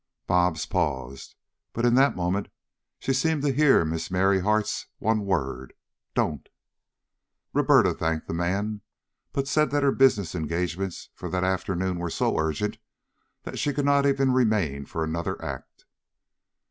[0.25, 1.35] Bobs paused,
[1.73, 2.47] but in that moment
[2.97, 5.73] she seemed to hear Miss Merryheart's one word:
[6.15, 6.49] "Don't!"
[7.53, 8.81] Roberta thanked the man,
[9.31, 12.79] but said that her business engagements for that afternoon were so urgent
[13.43, 15.85] that she could not even remain for another act.